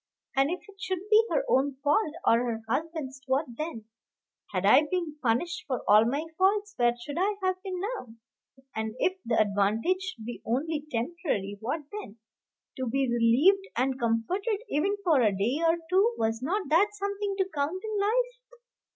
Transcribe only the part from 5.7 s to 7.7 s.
all my faults, where should I have